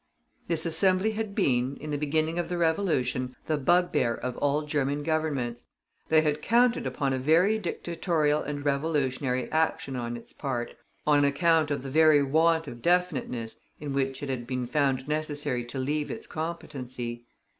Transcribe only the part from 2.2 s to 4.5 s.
of the Revolution, the bugbear of